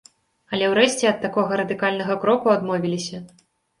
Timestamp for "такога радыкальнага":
1.27-2.19